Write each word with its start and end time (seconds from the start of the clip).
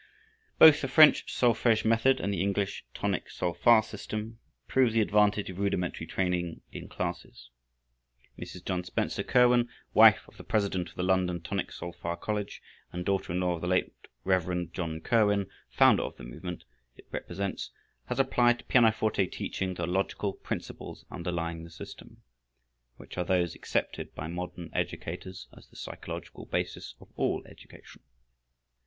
Both 0.57 0.81
the 0.81 0.87
French 0.87 1.27
Solfège 1.27 1.85
method 1.85 2.19
and 2.19 2.33
the 2.33 2.41
English 2.41 2.83
Tonic 2.95 3.29
Sol 3.29 3.53
fa 3.53 3.83
system 3.83 4.39
prove 4.67 4.93
the 4.93 5.01
advantage 5.01 5.51
of 5.51 5.59
rudimentary 5.59 6.07
training 6.07 6.61
in 6.71 6.87
classes. 6.89 7.51
Mrs. 8.35 8.65
John 8.65 8.83
Spencer 8.83 9.21
Curwen, 9.21 9.69
wife 9.93 10.27
of 10.27 10.37
the 10.37 10.43
president 10.43 10.89
of 10.89 10.95
the 10.95 11.03
London 11.03 11.39
Tonic 11.39 11.71
Sol 11.71 11.93
fa 11.93 12.17
College, 12.17 12.63
and 12.91 13.05
daughter 13.05 13.31
in 13.31 13.41
law 13.41 13.53
of 13.53 13.61
the 13.61 13.67
late 13.67 13.93
Rev. 14.23 14.71
John 14.73 15.01
Curwen, 15.01 15.47
founder 15.69 16.01
of 16.01 16.17
the 16.17 16.23
movement 16.23 16.63
it 16.95 17.05
represents, 17.11 17.69
has 18.05 18.19
applied 18.19 18.57
to 18.57 18.65
pianoforte 18.65 19.27
teaching 19.27 19.75
the 19.75 19.85
logical 19.85 20.33
principles 20.33 21.05
underlying 21.11 21.63
the 21.63 21.69
system, 21.69 22.23
which 22.97 23.19
are 23.19 23.23
those 23.23 23.53
accepted 23.53 24.15
by 24.15 24.25
modern 24.27 24.71
educators 24.73 25.47
as 25.55 25.67
the 25.67 25.75
psychological 25.75 26.47
basis 26.47 26.95
of 26.99 27.07
all 27.17 27.43
education. 27.47 28.01